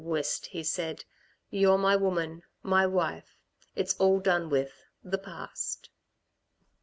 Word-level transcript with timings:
"Whist," 0.03 0.47
he 0.47 0.63
said. 0.63 1.05
"You're 1.51 1.77
my 1.77 1.95
woman 1.95 2.41
my 2.63 2.87
wife. 2.87 3.37
It's 3.75 3.93
all 3.97 4.19
done 4.19 4.49
with, 4.49 4.83
the 5.03 5.19
past." 5.19 5.91